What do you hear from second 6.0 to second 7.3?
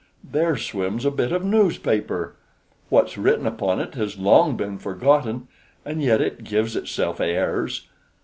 yet it gives itself